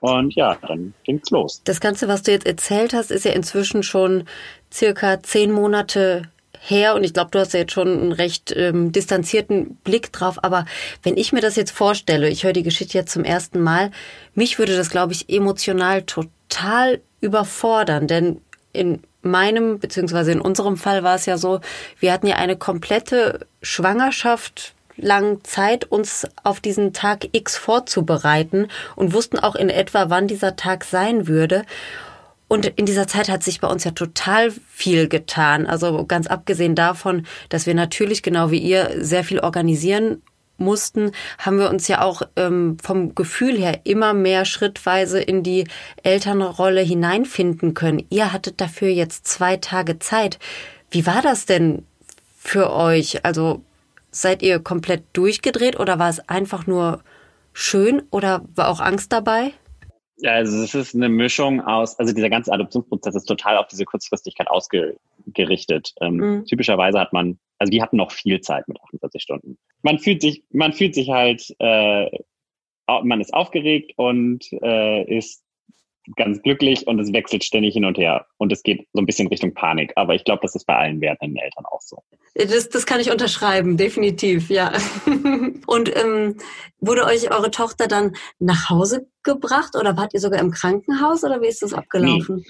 [0.00, 1.62] Und ja, dann ging's los.
[1.64, 4.24] Das Ganze, was du jetzt erzählt hast, ist ja inzwischen schon
[4.72, 6.22] circa zehn Monate
[6.64, 10.42] her und ich glaube, du hast ja jetzt schon einen recht ähm, distanzierten Blick drauf.
[10.42, 10.64] Aber
[11.02, 13.90] wenn ich mir das jetzt vorstelle, ich höre die Geschichte jetzt zum ersten Mal,
[14.34, 18.40] mich würde das, glaube ich, emotional total überfordern, denn
[18.72, 21.60] in meinem beziehungsweise in unserem Fall war es ja so,
[21.98, 29.12] wir hatten ja eine komplette Schwangerschaft lang Zeit, uns auf diesen Tag X vorzubereiten und
[29.12, 31.64] wussten auch in etwa, wann dieser Tag sein würde.
[32.52, 35.66] Und in dieser Zeit hat sich bei uns ja total viel getan.
[35.66, 40.20] Also ganz abgesehen davon, dass wir natürlich genau wie ihr sehr viel organisieren
[40.58, 45.66] mussten, haben wir uns ja auch ähm, vom Gefühl her immer mehr schrittweise in die
[46.02, 48.04] Elternrolle hineinfinden können.
[48.10, 50.38] Ihr hattet dafür jetzt zwei Tage Zeit.
[50.90, 51.86] Wie war das denn
[52.36, 53.24] für euch?
[53.24, 53.62] Also
[54.14, 57.00] Seid ihr komplett durchgedreht oder war es einfach nur
[57.54, 59.54] schön oder war auch Angst dabei?
[60.22, 63.84] Ja, also es ist eine Mischung aus, also dieser ganze Adoptionsprozess ist total auf diese
[63.84, 65.92] Kurzfristigkeit ausgerichtet.
[66.00, 66.44] Ähm, mhm.
[66.44, 69.58] Typischerweise hat man, also die hatten noch viel Zeit mit 48 Stunden.
[69.82, 72.08] Man fühlt sich, man fühlt sich halt, äh,
[72.86, 75.42] man ist aufgeregt und äh, ist
[76.16, 78.26] ganz glücklich und es wechselt ständig hin und her.
[78.38, 79.92] Und es geht so ein bisschen Richtung Panik.
[79.96, 82.02] Aber ich glaube, das ist bei allen werdenden Eltern auch so.
[82.34, 84.72] Das, das kann ich unterschreiben, definitiv, ja.
[85.66, 86.36] und ähm,
[86.80, 91.40] wurde euch eure Tochter dann nach Hause gebracht oder wart ihr sogar im Krankenhaus oder
[91.42, 92.36] wie ist das abgelaufen?
[92.36, 92.44] Nee.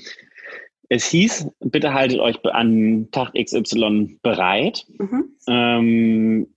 [0.88, 4.84] Es hieß, bitte haltet euch an Tag XY bereit.
[4.98, 5.36] Mhm.
[5.48, 6.54] Ähm,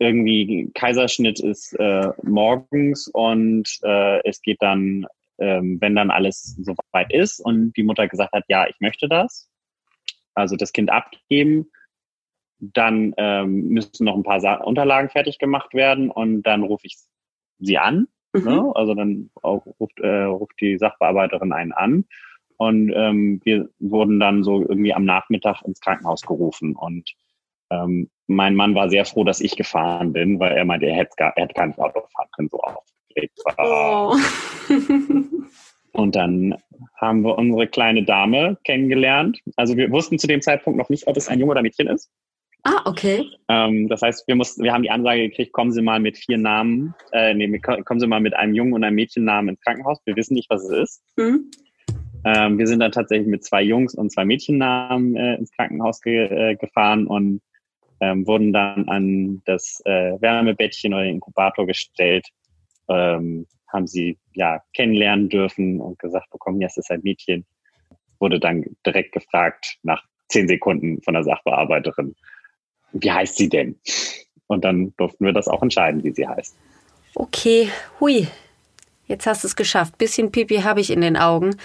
[0.00, 5.06] irgendwie Kaiserschnitt ist äh, morgens und äh, es geht dann
[5.38, 9.50] ähm, wenn dann alles soweit ist und die Mutter gesagt hat, ja, ich möchte das,
[10.34, 11.70] also das Kind abgeben,
[12.60, 16.96] dann ähm, müssen noch ein paar Sa Unterlagen fertig gemacht werden und dann rufe ich
[17.58, 18.08] sie an.
[18.32, 18.44] Mhm.
[18.44, 18.72] Ne?
[18.74, 22.04] Also dann ruft, äh, ruft die Sachbearbeiterin einen an
[22.56, 27.14] und ähm, wir wurden dann so irgendwie am Nachmittag ins Krankenhaus gerufen und
[27.70, 31.14] ähm, mein Mann war sehr froh, dass ich gefahren bin, weil er meinte, er hätte
[31.16, 32.97] gar, er hätte gar nicht Auto fahren können, so aufgeregt
[33.44, 34.16] war.
[34.70, 36.00] Oh.
[36.02, 36.54] Und dann
[36.96, 39.40] haben wir unsere kleine Dame kennengelernt.
[39.56, 42.10] Also wir wussten zu dem Zeitpunkt noch nicht, ob es ein Junge oder Mädchen ist.
[42.64, 43.24] Ah, okay.
[43.48, 46.38] Ähm, das heißt, wir mussten, wir haben die Ansage gekriegt, kommen Sie mal mit vier
[46.38, 49.98] Namen, äh, nee, kommen Sie mal mit einem Jungen und einem Mädchennamen ins Krankenhaus.
[50.04, 51.02] Wir wissen nicht, was es ist.
[51.16, 51.50] Mhm.
[52.24, 56.26] Ähm, wir sind dann tatsächlich mit zwei Jungs und zwei Mädchennamen äh, ins Krankenhaus ge
[56.26, 57.40] äh, gefahren und
[58.00, 62.26] ähm, wurden dann an das äh, Wärmebettchen oder den Inkubator gestellt.
[62.88, 67.46] Ähm, haben sie ja kennenlernen dürfen und gesagt bekommen, ja, es ist ein Mädchen.
[68.18, 72.14] Wurde dann direkt gefragt nach zehn Sekunden von der Sachbearbeiterin,
[72.92, 73.78] wie heißt sie denn?
[74.46, 76.56] Und dann durften wir das auch entscheiden, wie sie heißt.
[77.14, 77.70] Okay,
[78.00, 78.26] hui.
[79.06, 79.98] Jetzt hast du es geschafft.
[79.98, 81.56] Bisschen Pipi habe ich in den Augen.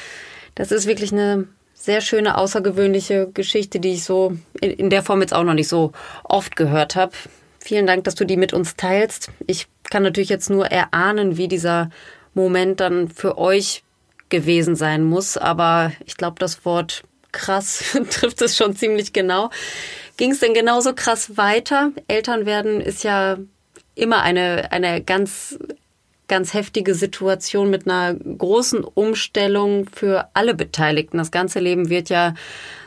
[0.56, 5.34] Das ist wirklich eine sehr schöne, außergewöhnliche Geschichte, die ich so in der Form jetzt
[5.34, 5.92] auch noch nicht so
[6.24, 7.12] oft gehört habe.
[7.60, 9.32] Vielen Dank, dass du die mit uns teilst.
[9.48, 11.90] Ich kann natürlich jetzt nur erahnen, wie dieser
[12.34, 13.84] Moment dann für euch
[14.30, 15.38] gewesen sein muss.
[15.38, 19.50] Aber ich glaube, das Wort krass trifft es schon ziemlich genau.
[20.18, 21.92] Ging es denn genauso krass weiter?
[22.08, 23.38] Eltern werden ist ja
[23.96, 25.58] immer eine, eine ganz,
[26.28, 31.18] ganz heftige Situation mit einer großen Umstellung für alle Beteiligten.
[31.18, 32.34] Das ganze Leben wird ja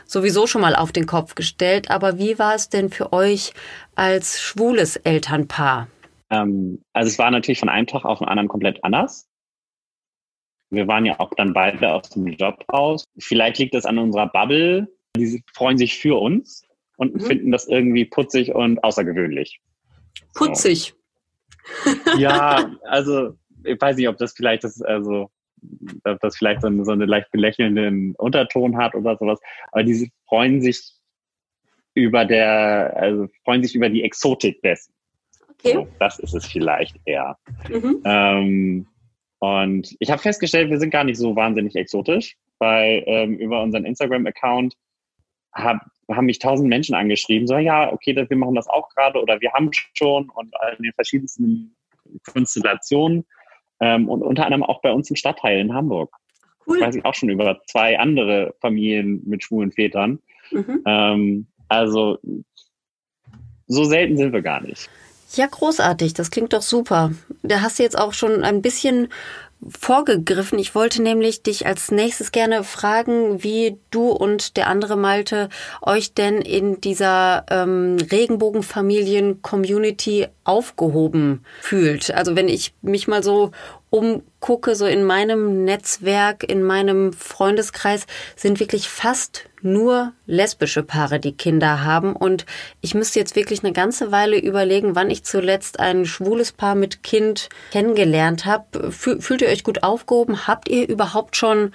[0.05, 1.91] sowieso schon mal auf den Kopf gestellt.
[1.91, 3.53] Aber wie war es denn für euch
[3.95, 5.87] als schwules Elternpaar?
[6.29, 9.27] Ähm, also es war natürlich von einem Tag auf den anderen komplett anders.
[10.69, 13.05] Wir waren ja auch dann beide aus dem Job raus.
[13.17, 14.87] Vielleicht liegt das an unserer Bubble.
[15.15, 16.63] Die freuen sich für uns
[16.97, 17.19] und mhm.
[17.21, 19.61] finden das irgendwie putzig und außergewöhnlich.
[20.33, 20.93] Putzig.
[21.83, 22.17] So.
[22.17, 25.29] ja, also ich weiß nicht, ob das vielleicht das, also
[26.03, 29.39] ob das vielleicht so, eine, so einen leicht belächelnden Unterton hat oder sowas.
[29.71, 30.93] Aber die freuen sich
[31.93, 34.93] über der, also freuen sich über die Exotik dessen.
[35.63, 35.87] Okay.
[35.99, 37.37] Das ist es vielleicht eher.
[37.69, 38.01] Mhm.
[38.05, 38.87] Ähm,
[39.39, 43.85] und ich habe festgestellt, wir sind gar nicht so wahnsinnig exotisch, weil ähm, über unseren
[43.85, 44.75] Instagram-Account
[45.53, 49.39] hab, haben mich tausend Menschen angeschrieben, so ja, okay, wir machen das auch gerade oder
[49.41, 51.75] wir haben schon und in den verschiedensten
[52.31, 53.25] Konstellationen
[53.79, 56.15] ähm, und unter anderem auch bei uns im Stadtteil in Hamburg.
[56.65, 56.81] Cool.
[56.81, 60.19] Weiß ich auch schon über zwei andere Familien mit schwulen Vätern.
[60.51, 60.81] Mhm.
[60.85, 62.19] Ähm, also
[63.67, 64.89] so selten sind wir gar nicht.
[65.35, 66.13] Ja, großartig.
[66.13, 67.11] Das klingt doch super.
[67.43, 69.09] Da hast du jetzt auch schon ein bisschen
[69.67, 70.59] vorgegriffen.
[70.59, 75.49] Ich wollte nämlich dich als nächstes gerne fragen, wie du und der andere Malte
[75.81, 82.11] euch denn in dieser ähm, Regenbogenfamilien-Community aufgehoben fühlt.
[82.11, 83.49] Also wenn ich mich mal so
[83.89, 91.35] umgucke, so in meinem Netzwerk, in meinem Freundeskreis, sind wirklich fast nur lesbische Paare, die
[91.35, 92.15] Kinder haben.
[92.15, 92.45] Und
[92.81, 97.03] ich müsste jetzt wirklich eine ganze Weile überlegen, wann ich zuletzt ein schwules Paar mit
[97.03, 98.91] Kind kennengelernt habe.
[98.91, 100.47] Fühlt ihr euch gut aufgehoben?
[100.47, 101.71] Habt ihr überhaupt schon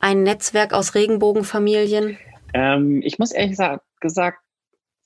[0.00, 2.18] ein Netzwerk aus Regenbogenfamilien?
[2.54, 3.58] Ähm, ich muss ehrlich
[4.00, 4.38] gesagt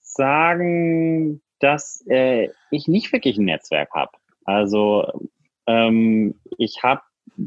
[0.01, 4.13] sagen, dass äh, ich nicht wirklich ein Netzwerk habe.
[4.45, 5.29] Also
[5.67, 7.03] ähm, ich habe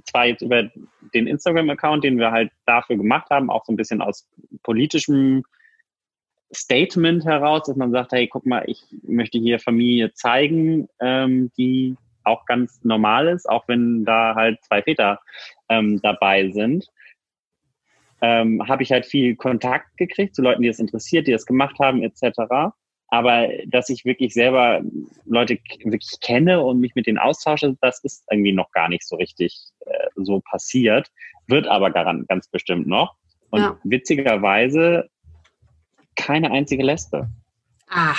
[0.10, 0.70] zwar jetzt über
[1.14, 4.28] den Instagram-Account, den wir halt dafür gemacht haben, auch so ein bisschen aus
[4.64, 5.44] politischem
[6.54, 11.96] Statement heraus, dass man sagt, hey, guck mal, ich möchte hier Familie zeigen, ähm, die
[12.24, 15.20] auch ganz normal ist, auch wenn da halt zwei Väter
[15.70, 16.88] ähm, dabei sind.
[18.22, 21.78] Ähm, habe ich halt viel Kontakt gekriegt zu Leuten, die das interessiert, die das gemacht
[21.80, 22.74] haben, etc.
[23.10, 24.82] Aber dass ich wirklich selber
[25.26, 29.16] Leute wirklich kenne und mich mit denen austausche, das ist irgendwie noch gar nicht so
[29.16, 31.12] richtig äh, so passiert.
[31.48, 33.16] Wird aber garant, ganz bestimmt noch.
[33.52, 33.80] Und ja.
[33.84, 35.10] witzigerweise
[36.16, 37.30] keine einzige Lesbe.
[37.90, 38.16] Ah,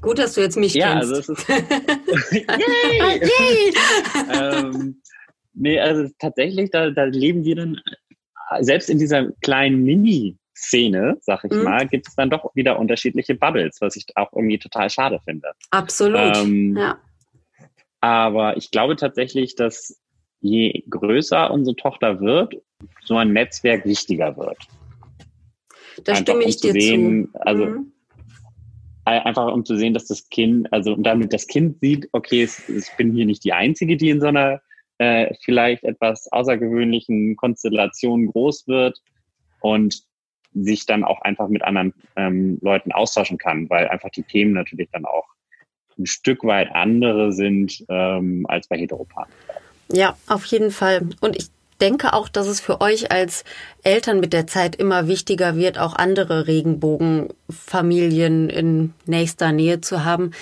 [0.00, 1.12] gut, dass du jetzt mich ja, kennst.
[1.12, 1.48] Also es ist,
[2.32, 3.20] yay!
[3.20, 3.74] yay!
[4.32, 5.02] ähm,
[5.54, 7.80] nee, also tatsächlich, da, da leben wir dann
[8.60, 11.64] selbst in dieser kleinen Mini- Szene, sag ich mhm.
[11.64, 15.52] mal, gibt es dann doch wieder unterschiedliche Bubbles, was ich auch irgendwie total schade finde.
[15.70, 16.36] Absolut.
[16.36, 16.98] Ähm, ja.
[18.00, 20.00] Aber ich glaube tatsächlich, dass
[20.40, 22.54] je größer unsere Tochter wird,
[23.04, 24.56] so ein Netzwerk wichtiger wird.
[26.04, 26.80] Da einfach, stimme ich um dir zu.
[26.80, 27.46] Sehen, zu.
[27.46, 27.92] Also mhm.
[29.04, 33.12] einfach um zu sehen, dass das Kind, also damit das Kind sieht, okay, ich bin
[33.12, 34.60] hier nicht die Einzige, die in so einer
[34.98, 39.00] äh, vielleicht etwas außergewöhnlichen Konstellation groß wird.
[39.60, 40.02] Und
[40.62, 44.88] sich dann auch einfach mit anderen ähm, Leuten austauschen kann, weil einfach die Themen natürlich
[44.92, 45.26] dann auch
[45.98, 49.30] ein Stück weit andere sind ähm, als bei Heteropaaren.
[49.90, 51.08] Ja, auf jeden Fall.
[51.20, 51.48] Und ich
[51.80, 53.44] denke auch, dass es für euch als
[53.82, 60.32] Eltern mit der Zeit immer wichtiger wird, auch andere Regenbogenfamilien in nächster Nähe zu haben.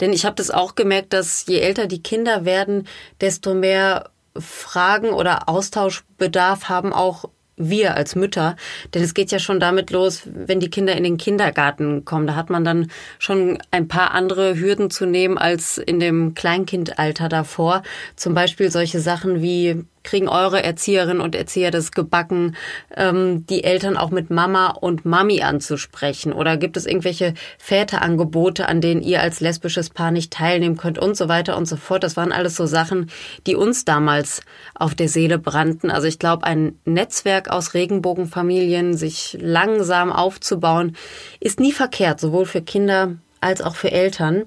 [0.00, 2.86] Denn ich habe das auch gemerkt, dass je älter die Kinder werden,
[3.20, 8.56] desto mehr Fragen oder Austauschbedarf haben auch wir als Mütter.
[8.92, 12.26] Denn es geht ja schon damit los, wenn die Kinder in den Kindergarten kommen.
[12.26, 17.28] Da hat man dann schon ein paar andere Hürden zu nehmen als in dem Kleinkindalter
[17.28, 17.82] davor.
[18.16, 22.54] Zum Beispiel solche Sachen wie kriegen eure Erzieherinnen und Erzieher das gebacken,
[22.96, 26.32] ähm, die Eltern auch mit Mama und Mami anzusprechen?
[26.32, 31.16] Oder gibt es irgendwelche Väterangebote, an denen ihr als lesbisches Paar nicht teilnehmen könnt und
[31.16, 32.04] so weiter und so fort?
[32.04, 33.10] Das waren alles so Sachen,
[33.46, 34.42] die uns damals
[34.74, 35.90] auf der Seele brannten.
[35.90, 40.96] Also ich glaube, ein Netzwerk aus Regenbogenfamilien, sich langsam aufzubauen,
[41.40, 44.44] ist nie verkehrt, sowohl für Kinder als auch für Eltern.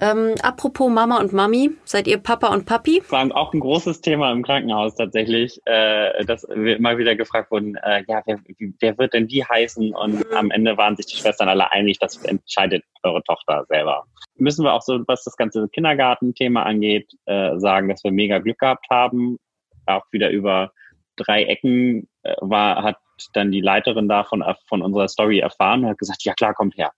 [0.00, 3.00] Ähm, apropos Mama und Mami, seid ihr Papa und Papi?
[3.00, 7.50] Das war auch ein großes Thema im Krankenhaus tatsächlich, äh, dass wir immer wieder gefragt
[7.50, 8.38] wurden, äh, ja, wer,
[8.80, 9.94] wer, wird denn die heißen?
[9.94, 10.34] Und mhm.
[10.34, 14.04] am Ende waren sich die Schwestern alle einig, das entscheidet eure Tochter selber.
[14.36, 18.58] Müssen wir auch so, was das ganze Kindergartenthema angeht, äh, sagen, dass wir mega Glück
[18.58, 19.36] gehabt haben.
[19.84, 20.72] Auch wieder über
[21.16, 22.96] drei Ecken äh, war, hat
[23.34, 26.78] dann die Leiterin da von, von unserer Story erfahren und hat gesagt, ja klar, kommt
[26.78, 26.90] her.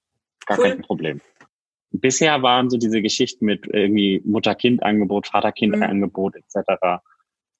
[0.46, 0.64] Gar cool.
[0.70, 1.20] kein Problem
[1.92, 6.42] bisher waren so diese Geschichten mit irgendwie Mutter-Kind-Angebot, Vater-Kind-Angebot mhm.
[6.42, 7.02] etc.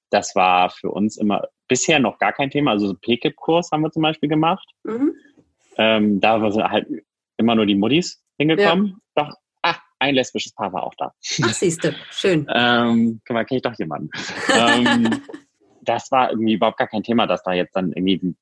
[0.09, 2.71] Das war für uns immer bisher noch gar kein Thema.
[2.71, 4.67] Also so PKIP-Kurs haben wir zum Beispiel gemacht.
[4.83, 5.15] Mhm.
[5.77, 6.87] Ähm, da waren halt
[7.37, 9.01] immer nur die Muttis hingekommen.
[9.15, 9.23] Ja.
[9.23, 11.13] Doch, ach, ein lesbisches Paar war auch da.
[11.43, 12.47] Ach, siehste, schön.
[12.53, 14.09] ähm, kenne ich doch jemanden.
[14.53, 15.21] ähm,
[15.81, 18.35] das war irgendwie überhaupt gar kein Thema, dass da jetzt dann irgendwie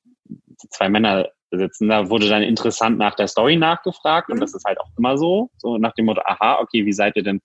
[0.69, 1.89] zwei Männer sitzen.
[1.89, 4.35] Da wurde dann interessant nach der Story nachgefragt mhm.
[4.35, 7.15] und das ist halt auch immer so, so nach dem Motto, aha, okay, wie seid
[7.15, 7.41] ihr denn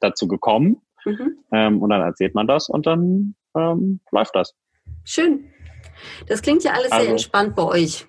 [0.00, 0.80] dazu gekommen?
[1.04, 1.38] Mhm.
[1.52, 4.54] Ähm, und dann erzählt man das und dann ähm, läuft das.
[5.04, 5.50] Schön.
[6.26, 8.06] Das klingt ja alles also, sehr entspannt bei euch.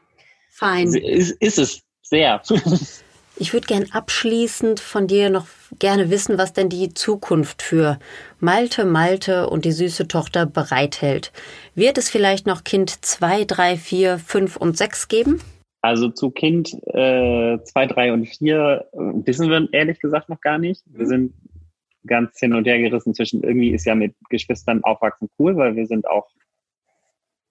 [0.50, 0.88] Fein.
[0.94, 2.42] Ist, ist es sehr.
[3.38, 5.48] Ich würde gern abschließend von dir noch
[5.80, 7.98] gerne wissen, was denn die Zukunft für
[8.40, 11.32] Malte, Malte und die süße Tochter bereithält.
[11.74, 15.42] Wird es vielleicht noch Kind 2, 3, 4, 5 und 6 geben?
[15.82, 20.60] Also zu Kind 2, äh, 3 und 4 äh, wissen wir ehrlich gesagt noch gar
[20.60, 20.84] nicht.
[20.86, 21.34] Wir sind
[22.06, 25.86] ganz hin und her gerissen zwischen irgendwie ist ja mit Geschwistern aufwachsen cool, weil wir
[25.86, 26.28] sind auch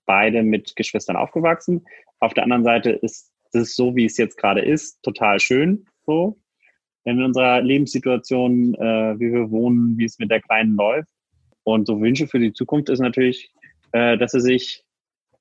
[0.07, 1.87] beide mit Geschwistern aufgewachsen.
[2.19, 5.87] Auf der anderen Seite ist das ist so, wie es jetzt gerade ist, total schön.
[6.07, 6.39] So.
[7.05, 11.09] in unserer Lebenssituation, äh, wie wir wohnen, wie es mit der Kleinen läuft.
[11.63, 13.53] Und so Wünsche für die Zukunft ist natürlich,
[13.93, 14.85] äh, dass sie sich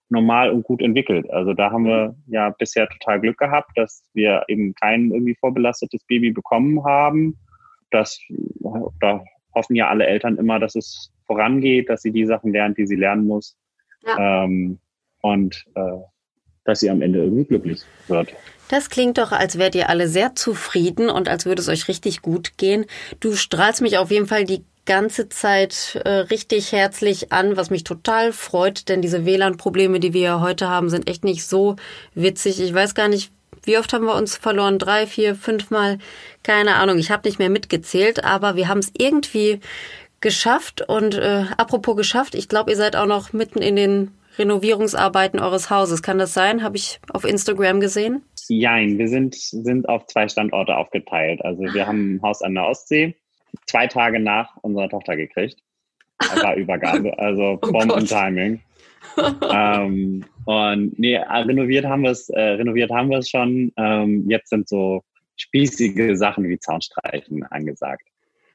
[0.09, 1.29] normal und gut entwickelt.
[1.29, 6.03] Also da haben wir ja bisher total Glück gehabt, dass wir eben kein irgendwie vorbelastetes
[6.05, 7.37] Baby bekommen haben.
[7.91, 8.19] Das,
[8.99, 12.87] da hoffen ja alle Eltern immer, dass es vorangeht, dass sie die Sachen lernt, die
[12.87, 13.57] sie lernen muss.
[14.03, 14.43] Ja.
[14.45, 14.79] Ähm,
[15.21, 15.99] und äh,
[16.69, 18.29] dass sie am Ende irgendwie glücklich wird.
[18.69, 22.21] Das klingt doch, als wärt ihr alle sehr zufrieden und als würde es euch richtig
[22.21, 22.85] gut gehen.
[23.19, 27.83] Du strahlst mich auf jeden Fall die ganze Zeit äh, richtig herzlich an, was mich
[27.83, 31.75] total freut, denn diese WLAN-Probleme, die wir heute haben, sind echt nicht so
[32.13, 32.61] witzig.
[32.61, 33.31] Ich weiß gar nicht,
[33.63, 34.79] wie oft haben wir uns verloren?
[34.79, 35.97] Drei, vier, fünf Mal?
[36.43, 36.97] Keine Ahnung.
[36.97, 39.59] Ich habe nicht mehr mitgezählt, aber wir haben es irgendwie
[40.21, 40.83] geschafft.
[40.87, 45.69] Und äh, apropos geschafft, ich glaube, ihr seid auch noch mitten in den Renovierungsarbeiten eures
[45.69, 46.01] Hauses.
[46.01, 46.63] Kann das sein?
[46.63, 48.23] Habe ich auf Instagram gesehen?
[48.49, 51.43] Nein, wir sind, sind auf zwei Standorte aufgeteilt.
[51.45, 53.15] Also wir haben ein Haus an der Ostsee
[53.65, 55.59] zwei Tage nach unserer Tochter gekriegt.
[56.41, 58.61] War Übergabe, also oh Bomben-Timing.
[59.51, 63.71] ähm, und nee, renoviert haben wir es, äh, renoviert haben wir es schon.
[63.77, 65.01] Ähm, jetzt sind so
[65.37, 68.03] spießige Sachen wie Zaunstreichen angesagt.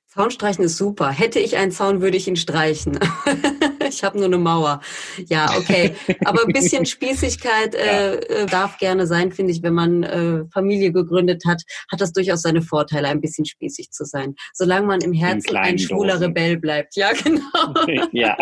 [0.06, 1.10] Zaunstreichen ist super.
[1.10, 2.98] Hätte ich einen Zaun, würde ich ihn streichen.
[3.88, 4.80] ich habe nur eine Mauer.
[5.28, 5.94] Ja, okay.
[6.24, 9.62] Aber ein bisschen Spießigkeit äh, äh, darf gerne sein, finde ich.
[9.62, 14.04] Wenn man äh, Familie gegründet hat, hat das durchaus seine Vorteile, ein bisschen spießig zu
[14.04, 14.34] sein.
[14.52, 16.26] Solange man im Herzen ein schwuler Dosen.
[16.26, 16.96] Rebell bleibt.
[16.96, 17.74] Ja, genau.
[18.12, 18.36] ja,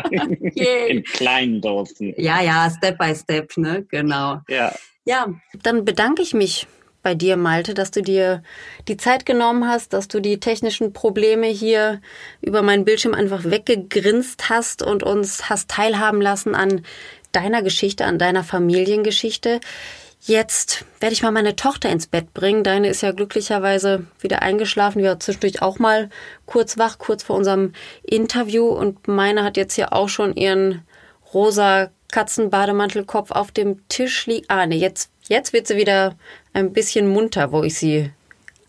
[0.52, 2.14] in kleinen Dosen.
[2.16, 3.85] Ja, ja, Step by Step, ne?
[3.88, 4.40] Genau.
[4.48, 4.72] Ja.
[5.05, 5.26] Ja,
[5.62, 6.68] dann bedanke ich mich
[7.02, 8.42] bei dir, Malte, dass du dir
[8.88, 12.00] die Zeit genommen hast, dass du die technischen Probleme hier
[12.40, 16.84] über meinen Bildschirm einfach weggegrinst hast und uns hast teilhaben lassen an
[17.32, 19.60] deiner Geschichte, an deiner Familiengeschichte.
[20.24, 22.62] Jetzt werde ich mal meine Tochter ins Bett bringen.
[22.62, 25.02] Deine ist ja glücklicherweise wieder eingeschlafen.
[25.02, 26.10] Wir waren zwischendurch auch mal
[26.46, 27.72] kurz wach, kurz vor unserem
[28.04, 28.66] Interview.
[28.66, 30.82] Und meine hat jetzt hier auch schon ihren
[31.34, 34.46] rosa Katzenbademantelkopf auf dem Tisch liegen.
[34.46, 36.14] Ah, nee, jetzt, jetzt wird sie wieder
[36.52, 38.10] ein bisschen munter, wo ich sie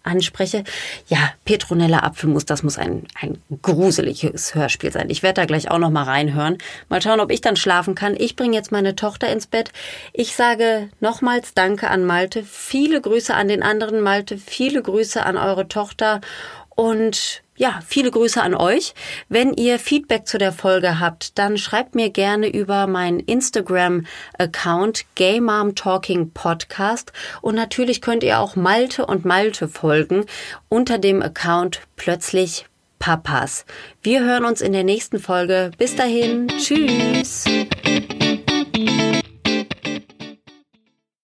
[0.03, 0.63] anspreche.
[1.07, 5.09] Ja, Petronella Apfelmus, das muss ein, ein gruseliges Hörspiel sein.
[5.09, 6.57] Ich werde da gleich auch noch mal reinhören.
[6.89, 8.15] Mal schauen, ob ich dann schlafen kann.
[8.17, 9.71] Ich bringe jetzt meine Tochter ins Bett.
[10.11, 12.43] Ich sage nochmals Danke an Malte.
[12.43, 14.37] Viele Grüße an den anderen Malte.
[14.37, 16.21] Viele Grüße an eure Tochter.
[16.69, 18.93] Und ja, viele Grüße an euch.
[19.29, 25.39] Wenn ihr Feedback zu der Folge habt, dann schreibt mir gerne über meinen Instagram-Account Gay
[25.39, 27.13] Mom Talking Podcast.
[27.41, 30.25] Und natürlich könnt ihr auch Malte und Malte folgen
[30.69, 32.65] unter dem Account Plötzlich
[32.99, 33.65] Papas.
[34.01, 35.71] Wir hören uns in der nächsten Folge.
[35.77, 36.47] Bis dahin.
[36.47, 37.45] Tschüss.